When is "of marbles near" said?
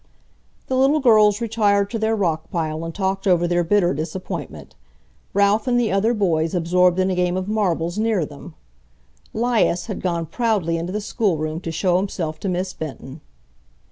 7.37-8.25